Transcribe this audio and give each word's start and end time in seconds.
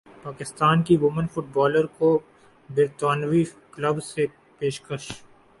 پاکستان 0.23 0.81
کی 0.85 0.95
women 1.01 1.27
fit 1.33 1.45
bowler 1.53 1.85
کو 1.97 2.09
برطانوی 2.69 3.43
کلب 3.73 4.03
سے 4.03 4.25
پیشکش 4.59 5.11